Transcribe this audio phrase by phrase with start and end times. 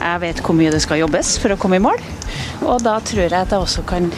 [0.00, 2.00] Jeg vet hvor mye det skal jobbes for å komme i mål,
[2.64, 4.08] og da tror jeg at jeg også kan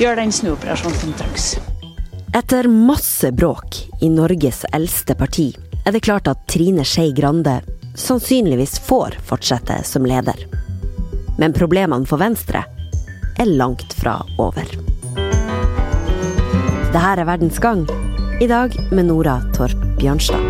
[0.00, 1.48] gjøre den snuoperasjonen som trengs.
[2.36, 5.48] Etter masse bråk i Norges eldste parti
[5.86, 7.60] er det klart at Trine Skei Grande
[7.98, 10.42] sannsynligvis får fortsette som leder.
[11.38, 12.64] Men problemene for Venstre
[13.38, 14.74] er langt fra over.
[16.88, 17.86] Det her er Verdens gang,
[18.42, 20.47] i dag med Nora Torp Bjørnstad.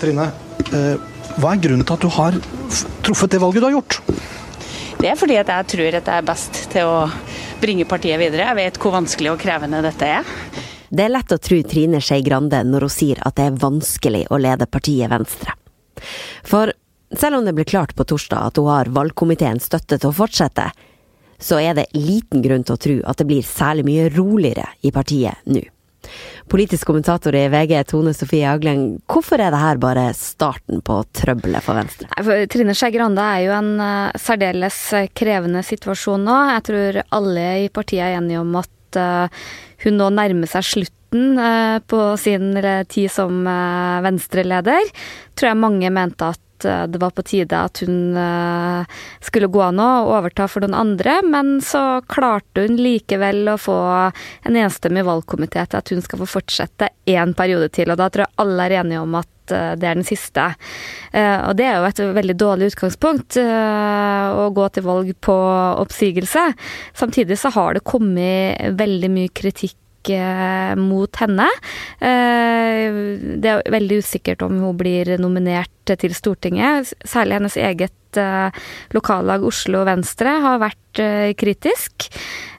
[0.00, 0.30] Trine,
[0.72, 0.96] eh,
[1.40, 2.36] hva er grunnen til at du har
[3.04, 4.00] truffet det valget du har gjort?
[5.00, 6.96] Det er fordi at jeg tror at jeg er best til å
[7.60, 8.48] bringe partiet videre.
[8.50, 10.34] Jeg vet hvor vanskelig og krevende dette er.
[10.90, 14.24] Det er lett å tro Trine Skei Grande når hun sier at det er vanskelig
[14.32, 15.54] å lede partiet Venstre.
[16.44, 16.72] For
[17.16, 20.70] selv om det ble klart på torsdag at hun har valgkomiteens støtte til å fortsette,
[21.40, 24.92] så er det liten grunn til å tro at det blir særlig mye roligere i
[24.94, 25.62] partiet nå.
[26.50, 31.62] Politisk kommentator i VG, Tone Sofie Aglen, hvorfor er det her bare starten på trøbbelet
[31.62, 32.08] for Venstre?
[32.50, 34.80] Trine Skei Grande er jo en uh, særdeles
[35.14, 36.38] krevende situasjon nå.
[36.56, 39.46] Jeg tror alle i partiet er enige om at uh,
[39.84, 42.58] hun nå nærmer seg slutten uh, på sin
[42.90, 43.46] tid som
[44.10, 44.90] Venstre-leder.
[45.38, 49.66] Tror jeg mange mente at Eh, det var på tide at hun eh, skulle gå
[49.74, 53.80] nå og overta for noen andre, men så klarte hun likevel å få
[54.48, 58.26] en enstemmig valgkomité til at hun skal få fortsette én periode til, og da tror
[58.26, 60.46] jeg alle er enige om at eh, det er den siste.
[61.10, 65.34] Og det er jo et veldig dårlig utgangspunkt å gå til valg på
[65.82, 66.44] oppsigelse.
[66.94, 69.79] Samtidig så har det kommet veldig mye kritikk
[70.80, 71.48] mot henne.
[72.00, 76.94] Det er veldig usikkert om hun blir nominert til Stortinget.
[77.04, 78.50] Særlig hennes eget uh,
[78.96, 82.08] lokallag Oslo Venstre har vært uh, kritisk.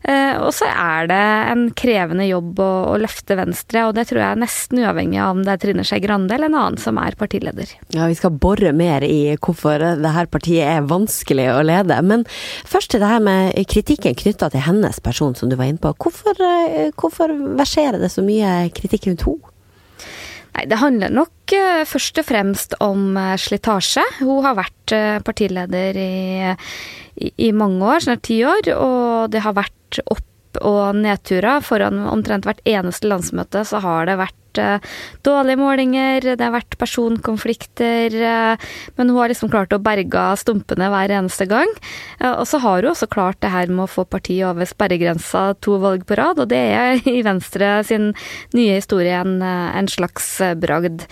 [0.01, 1.19] Uh, og så er det
[1.51, 5.35] en krevende jobb å, å, løfte Venstre, og det tror jeg er nesten uavhengig av
[5.35, 7.75] om det er Trine Skei Grande eller en annen som er partileder.
[7.93, 11.99] Ja, vi skal bore mer i hvorfor det her partiet er vanskelig å lede.
[12.07, 12.25] Men
[12.69, 15.93] først til det her med kritikken knytta til hennes person, som du var inne på.
[16.01, 16.39] Hvorfor,
[16.97, 19.50] hvorfor verserer det så mye kritikk rundt henne?
[20.51, 24.03] Nei, det handler nok uh, først og fremst om uh, slitasje.
[24.19, 26.11] Hun har vært uh, partileder i,
[27.15, 31.63] i, i, mange år, snart ti år, og det har vært opp og nedturer.
[31.63, 34.93] Foran omtrent hvert eneste landsmøte så har det vært uh,
[35.25, 38.15] dårlige målinger, det har vært personkonflikter.
[38.15, 41.71] Uh, men hun har liksom klart å berge stumpene hver eneste gang.
[42.21, 45.51] Uh, og så har hun også klart det her med å få partiet over sperregrensa
[45.63, 48.11] to valg på rad, og det er i Venstre sin
[48.57, 51.05] nye historie en, en slags bragd.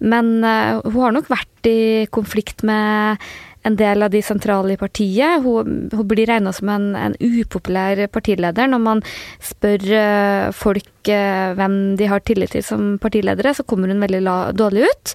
[0.00, 3.20] Men hun har nok vært i konflikt med
[3.62, 5.42] en del av de sentrale i partiet.
[5.44, 8.70] Hun, hun blir regna som en, en, upopulær partileder.
[8.70, 9.02] Når man
[9.44, 14.22] spør uh, folk uh, hvem de har tillit til som partiledere, så kommer hun veldig
[14.24, 15.14] la, dårlig ut.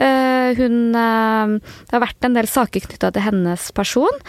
[0.00, 4.22] Uh, hun Det har vært en del saker knytta til hennes person.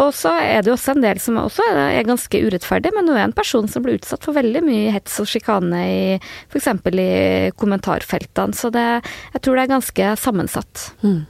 [0.00, 3.18] Og så er det jo også en del som også er ganske urettferdig, men hun
[3.18, 6.00] er en person som blir utsatt for veldig mye hets og sjikane i
[6.48, 6.70] f.eks.
[6.96, 8.56] i kommentarfeltene.
[8.56, 8.86] Så det,
[9.34, 10.86] jeg tror det er ganske sammensatt.
[11.04, 11.20] Mm.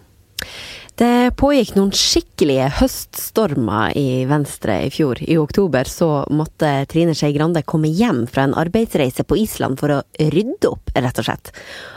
[1.02, 5.18] Det pågikk noen skikkelige høststormer i Venstre i fjor.
[5.18, 9.96] I oktober så måtte Trine Skei Grande komme hjem fra en arbeidsreise på Island for
[9.96, 11.50] å rydde opp, rett og slett.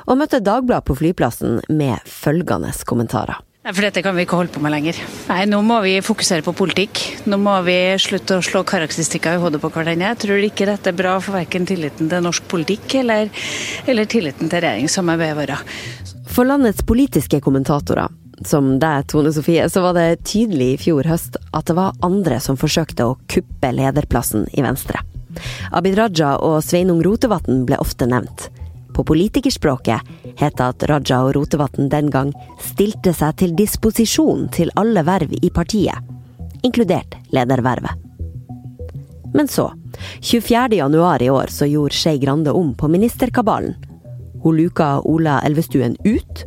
[0.08, 3.38] Og møtte Dagbladet på flyplassen med følgende kommentarer.
[3.66, 4.98] Nei, for dette kan vi ikke holde på med lenger.
[5.30, 7.06] Nei, Nå må vi fokusere på politikk.
[7.30, 10.16] Nå må vi slutte å slå karakteristikker i hodet på hverandre.
[10.16, 13.30] Jeg tror ikke dette er bra for verken tilliten til norsk politikk eller,
[13.86, 16.14] eller tilliten til regjeringssamarbeidet vårt.
[16.36, 18.10] For landets politiske kommentatorer
[18.44, 22.40] som deg, Tone Sofie, så var det tydelig i fjor høst at det var andre
[22.44, 25.02] som forsøkte å kuppe lederplassen i Venstre.
[25.76, 28.50] Abid Raja og Sveinung Rotevatn ble ofte nevnt.
[28.96, 32.32] På politikerspråket het det at Raja og Rotevatn den gang
[32.64, 36.00] stilte seg til disposisjon til alle verv i partiet,
[36.64, 37.92] inkludert ledervervet.
[39.36, 39.68] Men så,
[40.24, 40.78] 24.
[40.80, 43.76] januar i år, så gjorde Skei Grande om på ministerkabalen.
[44.44, 46.46] Hun luka Ola Elvestuen ut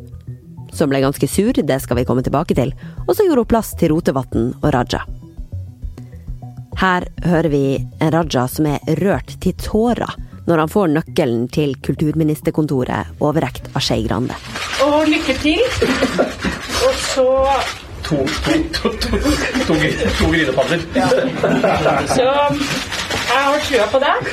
[0.74, 2.74] som ble ganske sur, det skal vi komme tilbake til,
[3.06, 5.04] og så gjorde hun plass til Rotevatn og Raja.
[6.78, 7.64] Her hører vi
[7.98, 10.14] en Raja som er rørt til tårer
[10.48, 14.36] når han får nøkkelen til kulturministerkontoret overrekt av Skei Grande.
[14.86, 15.60] Og lykke til.
[16.86, 17.28] Og så
[18.08, 19.18] To, to, to, to,
[19.66, 19.74] to,
[20.16, 20.80] to grinepadder.
[20.94, 21.08] Ja.
[22.08, 24.30] Så jeg har trua på deg.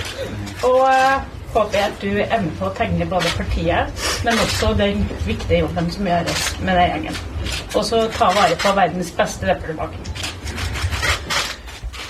[0.63, 5.03] Og eh, håper jeg at du evner på å tegne både partiet, men også den
[5.25, 7.19] viktige jobben som gjøres med den gjengen.
[7.73, 10.23] Og så ta vare på verdens beste departement.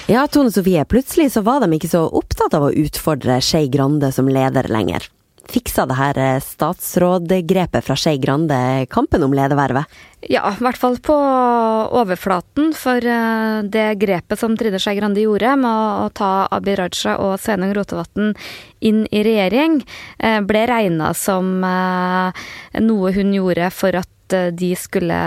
[0.06, 4.12] Ja, Tone Sofie, plutselig så var de ikke så opptatt av å utfordre Skei Grande
[4.14, 5.10] som leder lenger.
[5.46, 8.58] Fiksa det her eh, statsrådgrepet fra Skei Grande
[8.90, 9.86] kampen om ledervervet?
[10.26, 11.16] Ja, i hvert fall på
[12.00, 12.72] overflaten.
[12.78, 17.38] For eh, det grepet som Trine Skei Grande gjorde med å ta Abid Raja og
[17.44, 18.34] Sveinung Rotevatn
[18.86, 19.80] inn i regjering,
[20.18, 25.18] eh, ble regna som noe hun gjorde for at Eh, de skulle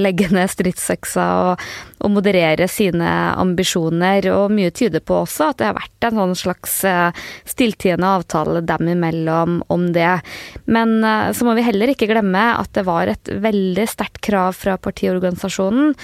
[0.00, 1.64] legge ned stridsøksa og,
[2.00, 3.08] og, moderere sine
[3.40, 4.28] ambisjoner.
[4.32, 8.64] Og mye tyder på også at det har vært en sånn slags eh, stilltiende avtale
[8.64, 10.18] dem imellom om det.
[10.64, 14.54] Men eh, så må vi heller ikke glemme at det var et veldig sterkt krav
[14.56, 15.94] fra partiorganisasjonen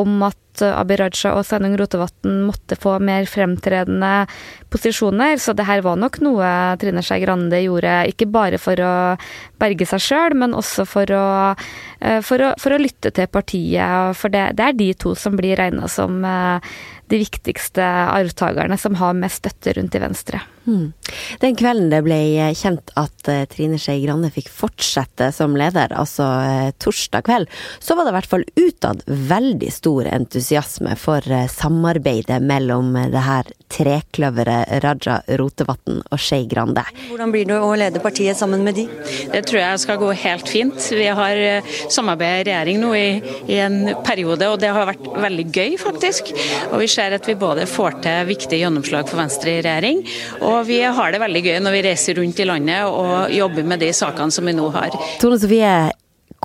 [0.00, 4.24] om at Abid Raja og Sveinung Rotevatn måtte få mer fremtredende
[4.72, 5.36] posisjoner.
[5.42, 6.48] Så det her var nok noe
[6.80, 8.94] Trine Skei Grande gjorde, ikke bare for å
[9.60, 11.28] berge seg sjøl, men også for å,
[12.00, 14.16] eh, for å, for å lytte til partiet.
[14.16, 16.74] For det, det, er de to som blir regna som eh,
[17.12, 20.46] de viktigste arvtakerne som har mest støtte rundt i Venstre.
[20.66, 20.92] Hmm.
[21.38, 22.18] Den kvelden det ble
[22.58, 27.94] kjent at uh, Trine Skei Grande fikk fortsette som leder, altså uh, torsdag kveld, så
[27.94, 31.22] var det i hvert fall utad veldig stor entusiasme for
[31.52, 36.82] samarbeidet mellom det her trekløveret Raja Rotevatn og Skei Grande.
[37.12, 38.88] Hvordan blir det å lede partiet sammen med de?
[39.30, 40.78] Det tror jeg skal gå helt fint.
[40.90, 41.40] Vi har
[41.92, 43.06] samarbeidet i regjering nå i,
[43.54, 46.30] i en periode, og det har vært veldig gøy, faktisk.
[46.72, 50.02] Og vi ser at vi både får til viktige gjennomslag for Venstre i regjering,
[50.40, 53.84] og vi har det veldig gøy når vi reiser rundt i landet og jobber med
[53.84, 54.96] de sakene som vi nå har.
[55.20, 55.76] Tone Sofie,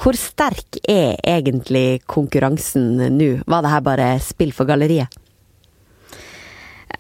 [0.02, 3.34] hvor sterk er egentlig konkurransen nå?
[3.48, 5.22] Var det her bare spill for galleriet?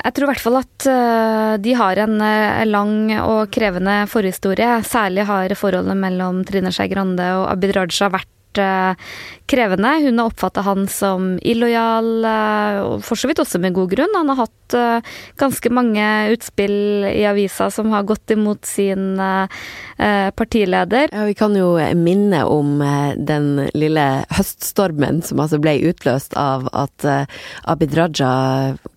[0.01, 4.79] Jeg tror i hvert fall at eh, de har en eh, lang og krevende forhistorie.
[4.87, 9.91] Særlig har forholdet mellom Trine Skei Grande og Abid Raja vært krevende.
[10.03, 14.15] Hun har oppfatta han som illojal, og for så vidt også med god grunn.
[14.17, 19.19] Han har hatt uh, ganske mange utspill i avisa som har gått imot sin
[20.35, 21.11] partileder.
[21.13, 22.79] Ja, Vi kan jo minne om
[23.17, 27.05] den lille høststormen som altså ble utløst av at
[27.69, 28.31] Abid Raja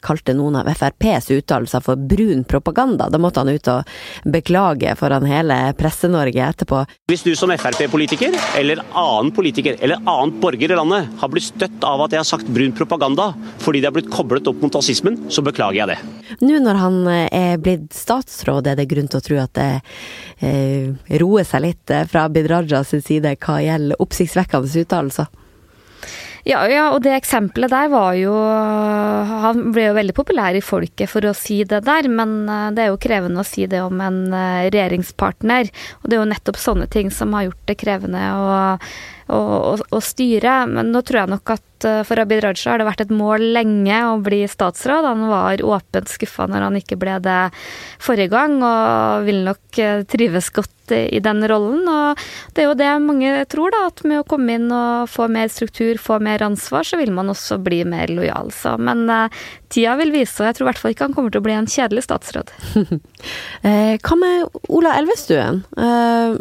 [0.04, 3.08] kalte noen av FrPs uttalelser for brun propaganda.
[3.10, 3.90] Da måtte han ut og
[4.28, 6.84] beklage foran hele Presse-Norge etterpå.
[7.10, 11.84] Hvis du som Frp-politiker, eller annen politiker, eller annen borger i landet har blitt støtt
[11.86, 13.30] av at jeg har sagt brun propaganda
[13.62, 15.98] fordi det har blitt koblet opp mot nazismen, så beklager jeg det.
[16.44, 19.70] Nå når han eh, er blitt statsråd, er det grunn til å tro at det
[20.44, 25.43] eh, roer seg litt eh, fra Abid Rajas side hva gjelder oppsiktsvekkende uttalelser?
[26.44, 31.08] Ja, ja, og det eksempelet der var jo Han ble jo veldig populær i folket
[31.08, 34.02] for å si det der, men eh, det er jo krevende å si det om
[34.04, 35.72] en regjeringspartner.
[36.02, 38.54] Og det er jo nettopp sånne ting som har gjort det krevende å
[39.28, 40.64] å, å, å, styre.
[40.70, 43.46] Men nå tror jeg nok at eh, for Abid Raja har det vært et mål
[43.56, 45.08] lenge å bli statsråd.
[45.08, 47.40] Han var åpent skuffa når han ikke ble det
[48.02, 49.64] forrige gang, og vil nok
[50.10, 50.52] trives trives
[50.84, 51.88] godt i den rollen.
[51.88, 52.18] Og
[52.54, 55.48] det er jo det mange tror, da, at med å komme inn og få mer
[55.48, 58.50] struktur, få mer ansvar, så vil man også bli mer lojal.
[58.52, 59.28] Så, men uh,
[59.68, 61.54] tida vil vise, og jeg tror i hvert fall ikke han kommer til å bli
[61.54, 62.52] en kjedelig statsråd.
[64.04, 65.64] Hva med Ola Elvestuen?
[65.76, 66.36] Uh,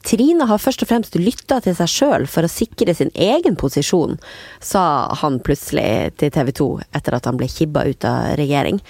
[0.00, 4.16] Trine har først og fremst lytta til seg sjøl for å sikre sin egen posisjon,
[4.64, 8.80] sa han plutselig til TV 2 etter at han ble kibba ut av regjering.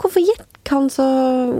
[0.00, 0.24] Hvorfor
[0.64, 1.04] gikk han så,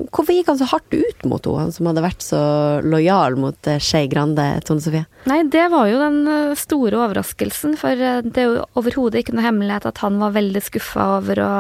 [0.09, 2.41] hvorfor gikk han så hardt ut mot henne, han som hadde vært så
[2.81, 5.05] lojal mot eh, Skei Grande, Tone Sofie?
[5.29, 9.37] Nei, det var jo den eh, store overraskelsen, for eh, det er jo overhodet ikke
[9.37, 11.53] noe hemmelighet at han var veldig skuffa over å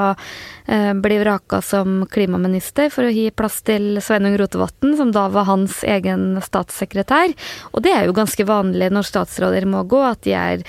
[0.64, 5.82] bli vraka som klimaminister for å gi plass til Sveinung Rotevatn, som da var hans
[5.84, 7.34] egen statssekretær.
[7.76, 10.64] Og det er jo ganske vanlig når statsråder må gå, at de er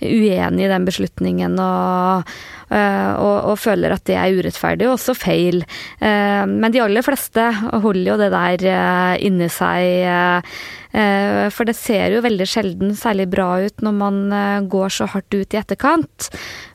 [0.00, 2.30] uenige i den beslutningen og,
[2.70, 5.64] og, og, føler at det er urettferdig, og også feil.
[5.98, 10.46] Eh, men de aller fleste holder jo det der eh, inni seg
[10.90, 15.06] Eh, for det ser jo veldig sjelden særlig bra ut når man eh, går så
[15.12, 16.30] hardt ut i etterkant.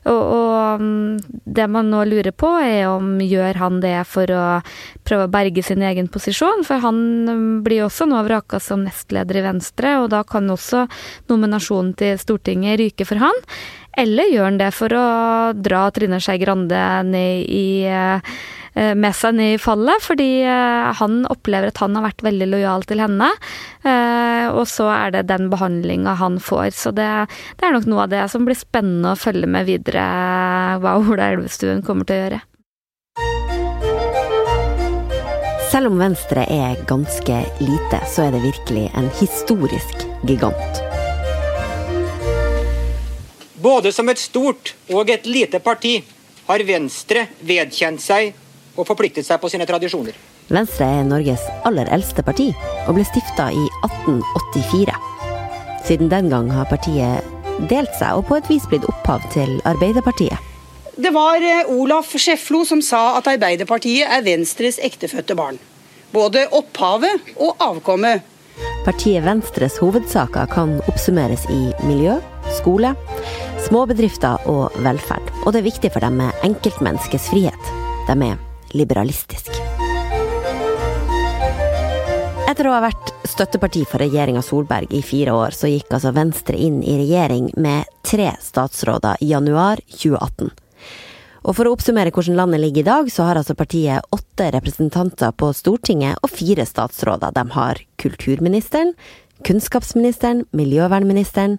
[0.08, 4.44] Og, og mm, det man nå lurer på, er om gjør han det for å
[5.06, 6.64] prøve å berge sin egen posisjon?
[6.64, 10.86] For han mm, blir også nå vraka som nestleder i Venstre, og da kan også
[11.28, 13.44] nominasjonen til Stortinget ryke for han.
[13.96, 15.06] Eller gjør han det for å
[15.56, 18.20] dra Trine Skei Grande ned i eh,
[18.76, 22.84] med seg ned i fallet, fordi eh, han opplever at han har vært veldig lojal
[22.88, 23.30] til henne.
[23.80, 26.74] Eh, og så er det den behandlinga han får.
[26.76, 27.08] Så det,
[27.56, 30.04] det, er nok noe av det som blir spennende å følge med videre,
[30.82, 32.42] hva Ola Elvestuen kommer til å gjøre.
[35.72, 40.84] Selv om Venstre er ganske lite, så er det virkelig en historisk gigant.
[43.56, 45.98] Både som et stort og et lite parti
[46.46, 48.34] har Venstre vedkjent seg
[48.76, 50.16] og forpliktet seg på sine tradisjoner.
[50.52, 52.52] Venstre er Norges aller eldste parti,
[52.86, 54.94] og ble stifta i 1884.
[55.86, 57.24] Siden den gang har partiet
[57.70, 60.38] delt seg, og på et vis blitt opphav til Arbeiderpartiet.
[60.96, 65.58] Det var eh, Olaf Skjeflo som sa at Arbeiderpartiet er Venstres ektefødte barn.
[66.14, 68.24] Både opphavet og avkommet.
[68.86, 72.16] Partiet Venstres hovedsaker kan oppsummeres i miljø,
[72.56, 72.94] skole,
[73.66, 75.30] småbedrifter og velferd.
[75.44, 77.72] Og det er viktig for dem med enkeltmenneskets frihet.
[78.06, 78.38] De er
[78.76, 79.62] liberalistiske.
[82.46, 86.58] Etter å ha vært støtteparti for regjeringa Solberg i fire år, så gikk altså Venstre
[86.62, 90.52] inn i regjering med tre statsråder i januar 2018.
[91.46, 95.34] Og for å oppsummere hvordan landet ligger i dag, så har altså partiet åtte representanter
[95.34, 97.34] på Stortinget og fire statsråder.
[97.34, 98.94] De har kulturministeren,
[99.46, 101.58] kunnskapsministeren, miljøvernministeren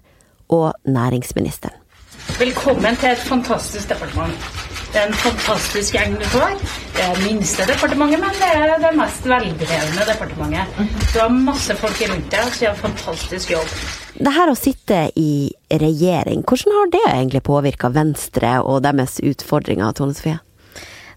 [0.51, 1.86] og næringsministeren.
[2.35, 4.47] Velkommen til et fantastisk departement.
[4.91, 6.57] Det er en fantastisk gjeng du får.
[6.93, 10.81] Det er minste departementet, men det er det mest veldrevne departementet.
[11.13, 13.71] Du har masse folk rundt deg som gjør fantastisk jobb.
[14.17, 15.31] Det her å sitte i
[15.71, 20.41] regjering, hvordan har det egentlig påvirka Venstre og deres utfordringer, Tone Sofie?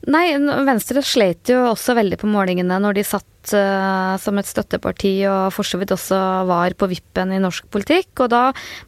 [0.09, 0.31] Nei,
[0.65, 5.51] Venstre slet jo også veldig på målingene når de satt uh, som et støtteparti og
[5.53, 8.15] for så vidt også var på vippen i norsk politikk.
[8.25, 8.47] Og da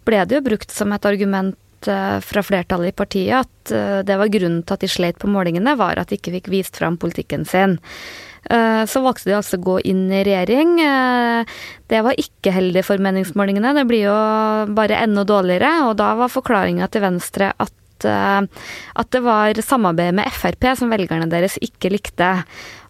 [0.09, 1.59] ble det jo brukt som et argument
[1.91, 5.31] uh, fra flertallet i partiet at uh, det var grunnen til at de slet på
[5.31, 7.79] målingene, var at de ikke fikk vist fram politikken sin.
[8.43, 10.73] Så valgte de altså å gå inn i regjering.
[11.87, 13.71] Det var ikke heldig for meningsmålingene.
[13.77, 14.17] Det blir jo
[14.75, 15.71] bare enda dårligere.
[15.87, 17.71] Og da var forklaringa til Venstre at
[18.03, 22.33] at det var samarbeidet med Frp som velgerne deres ikke likte.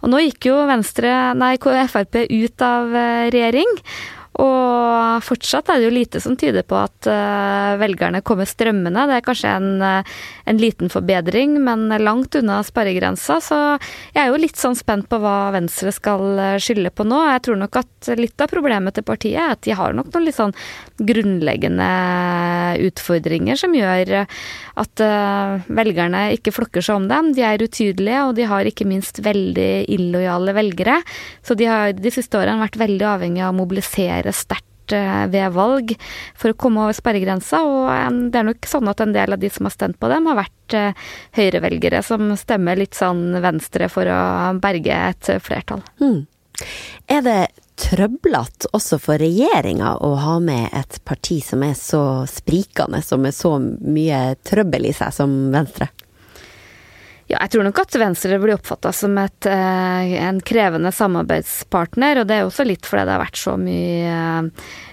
[0.01, 2.97] Og nå gikk jo Venstre, nei, Frp ut av
[3.29, 3.77] regjering.
[4.41, 9.05] Og fortsatt er det jo lite som tyder på at uh, velgerne kommer strømmende.
[9.11, 10.15] Det er kanskje en, uh,
[10.49, 13.37] en, liten forbedring, men langt unna sperregrensa.
[13.45, 13.59] Så
[14.15, 17.21] jeg er jo litt sånn spent på hva Venstre skal uh, skylde på nå.
[17.29, 20.27] Jeg tror nok at litt av problemet til partiet er at de har nok noen
[20.27, 20.57] litt sånn
[21.03, 21.91] grunnleggende
[22.87, 24.25] utfordringer som gjør
[24.81, 25.03] at
[25.73, 27.31] velgerne ikke flokker seg om dem.
[27.37, 30.99] De er utydelige, og de har ikke minst veldig illojale velgere.
[31.45, 35.27] Så de har de siste årene vært veldig avhengig av å mobilisere reagere sterkt eh,
[35.31, 35.95] ved valg
[36.35, 37.63] for å komme over sperregrensa.
[37.63, 40.27] Og det er nok sånn at en del av de som har stemt på dem,
[40.27, 40.95] har vært eh,
[41.37, 45.83] høyrevelgere som stemmer litt sånn venstre for å berge et flertall.
[46.01, 46.27] Hmm.
[47.09, 47.41] Er det
[47.81, 53.35] trøblete også for regjeringa å ha med et parti som er så sprikende, som er
[53.35, 55.89] så mye trøbbel i seg som Venstre?
[57.33, 62.27] Ja, jeg tror nok at Venstre blir oppfatta som et, eh, en krevende samarbeidspartner, og
[62.29, 64.51] det er også litt fordi det har vært så mye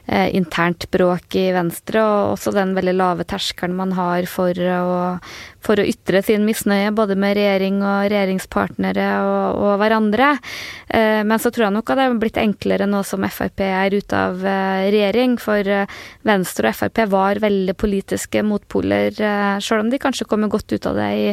[0.07, 5.19] eh, internt bråk i Venstre, og også den veldig lave terskelen man har for å,
[5.59, 10.31] for å ytre sin misnøye, både med regjering og regjeringspartnere og, og hverandre.
[10.87, 13.97] Eh, men så tror jeg nok at det er blitt enklere nå som Frp er
[13.99, 15.73] ute av regjering, for
[16.23, 19.11] Venstre og Frp var veldig politiske motpoler.
[19.59, 21.29] Selv om de kanskje kommer godt ut av det i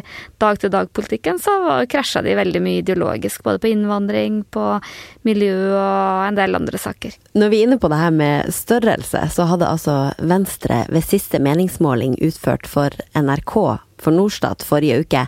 [0.97, 4.81] dag-til-dag-politikken, så krasja de veldig mye ideologisk, både på innvandring, på
[5.23, 7.15] miljø og en del andre saker.
[7.35, 11.39] Når vi er inne på det her med størrelse, så hadde altså Venstre ved siste
[11.39, 15.27] meningsmåling utført for NRK for Norstat forrige uke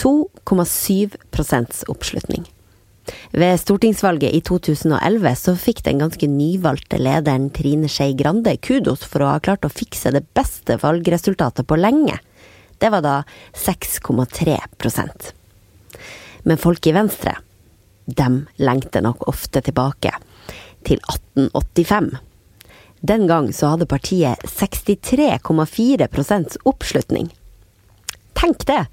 [0.00, 2.46] 2,7 oppslutning.
[3.32, 9.24] Ved stortingsvalget i 2011 så fikk den ganske nyvalgte lederen Trine Skei Grande kudos for
[9.24, 12.20] å ha klart å fikse det beste valgresultatet på lenge.
[12.80, 13.22] Det var da
[13.52, 15.32] 6,3%
[16.42, 17.36] Men folk i Venstre,
[18.04, 20.14] dem lengter nok ofte tilbake
[20.88, 20.96] til
[21.36, 22.16] 1885.
[23.00, 27.36] Den gang så hadde partiet 63,4 oppslutning.
[28.32, 28.86] Tenk det!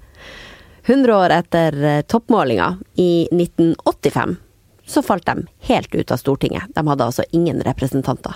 [0.84, 4.36] 100 år etter eh, toppmålinga i 1985
[4.88, 6.62] så falt de helt ut av Stortinget.
[6.74, 8.34] De hadde altså ingen representanter.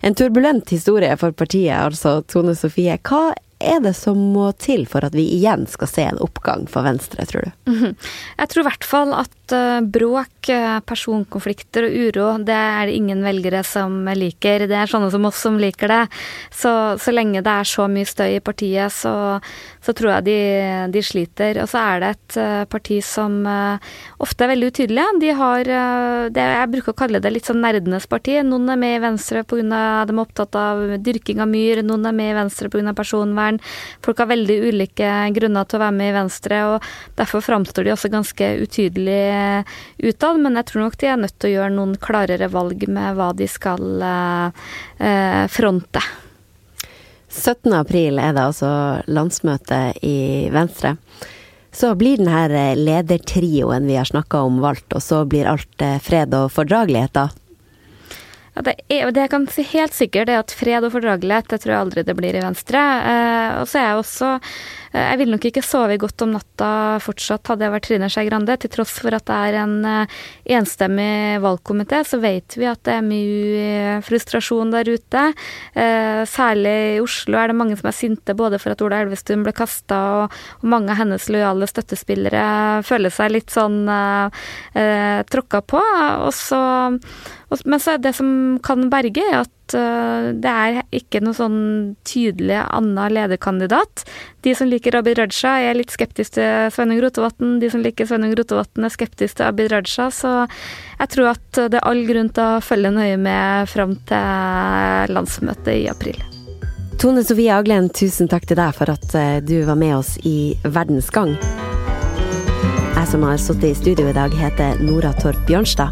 [0.00, 2.96] En turbulent historie for partiet, altså Tone Sofie.
[3.06, 3.30] Hva
[3.62, 7.26] er det som må til for at vi igjen skal se en oppgang for Venstre,
[7.28, 7.70] tror du?
[7.72, 7.94] Mhm.
[8.38, 12.96] Jeg tror i hvert fall at eh, bråk, eh, personkonflikter og uro, det er det
[12.96, 14.66] ingen velgere som liker.
[14.70, 16.00] Det er sånne som oss som liker det.
[16.50, 19.14] Så, så lenge det er så mye støy i partiet, så,
[19.84, 20.38] så tror jeg de,
[20.94, 21.60] de, sliter.
[21.62, 23.42] Og så er det et eh, parti som
[24.22, 25.06] ofte er veldig utydelige.
[25.22, 25.70] De har
[26.32, 28.38] det, Jeg bruker å kalle det litt sånn nerdenes parti.
[28.46, 29.62] Noen er med i Venstre pga.
[30.08, 32.94] de er opptatt av dyrking av myr, noen er med i Venstre pga.
[32.96, 33.60] personvern.
[34.04, 37.94] Folk har veldig ulike grunner til å være med i Venstre, og derfor framstår de
[37.94, 39.41] også ganske utydelige
[39.98, 40.40] utad.
[40.42, 43.30] Men jeg tror nok de er nødt til å gjøre noen klarere valg med hva
[43.36, 46.04] de skal eh, fronte.
[47.32, 47.72] 17.
[47.72, 48.72] april er det altså
[49.08, 50.96] landsmøte i Venstre.
[51.72, 56.34] Så blir denne ledertrioen vi har snakka om valgt, og så blir alt eh, fred
[56.36, 57.30] og fordragelighet, da?
[58.52, 61.62] Ja, det, er, det jeg kan si helt sikkert, er at fred og fordragelighet, det
[61.62, 62.82] tror jeg aldri det blir i Venstre.
[63.08, 64.50] Eh, og så er jeg også eh,
[64.92, 68.56] Jeg vil nok ikke sove godt om natta fortsatt, hadde jeg vært Trine Skei Grande.
[68.60, 70.18] Til tross for at det er en eh,
[70.58, 75.24] enstemmig valgkomité, så vet vi at det er mye eh, frustrasjon der ute.
[75.72, 79.46] Eh, særlig i Oslo er det mange som er sinte både for at Ola Elvestuen
[79.46, 82.44] ble kasta, og, mange av hennes lojale støttespillere
[82.86, 84.44] føler seg litt sånn eh,
[84.76, 85.80] eh tråkka på.
[86.26, 86.60] Og så
[87.68, 91.60] men så er det som kan berge, er at det er ikke noe sånn
[92.08, 94.04] tydelig annen lederkandidat.
[94.42, 97.56] De som liker Abid Raja, er litt skeptiske til Sveinung Rotevatn.
[97.62, 100.10] De som liker Sveinung Rotevatn, er skeptiske til Abid Raja.
[100.12, 100.34] Så
[100.98, 105.74] jeg tror at det er all grunn til å følge nøye med fram til landsmøtet
[105.76, 106.22] i april.
[107.02, 110.54] Tone Sofie Aglen, tusen takk til deg for at eh, du var med oss i
[110.62, 111.32] Verdens gang.
[112.92, 115.90] Jeg som har sittet i studio i dag, heter Nora Torp Bjørnstad.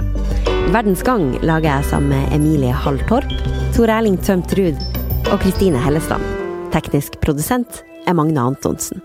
[0.70, 3.26] Verdens gang lager jeg sammen med Emilie Hall Torp,
[3.70, 4.78] Tor Erling Tømt Ruud
[5.30, 6.24] og Kristine Hellesland.
[6.74, 8.98] Teknisk produsent er Magne Antonsen.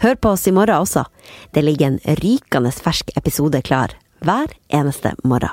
[0.00, 1.04] Hør på oss i morgen også.
[1.52, 3.92] Det ligger en rykende fersk episode klar
[4.24, 5.52] hver eneste morgen.